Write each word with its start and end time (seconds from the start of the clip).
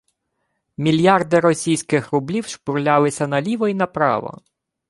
Мільярди 0.77 1.39
російських 1.39 2.13
рублів 2.13 2.47
шпурлялися 2.47 3.27
наліво 3.27 3.67
й 3.67 3.73
направо 3.73 4.41